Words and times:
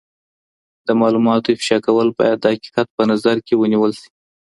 د 0.85 0.89
معلوماتو 0.99 1.53
افشا 1.55 1.77
کول 1.85 2.07
باید 2.19 2.37
د 2.41 2.45
حقیقت 2.53 2.87
په 2.97 3.03
نظر 3.11 3.35
کي 3.45 3.53
ونیول 3.55 3.91
سي. 4.01 4.09